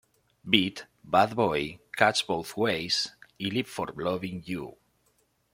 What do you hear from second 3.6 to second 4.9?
for Loving You".